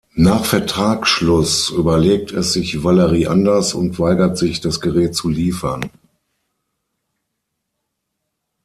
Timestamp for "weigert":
3.99-4.35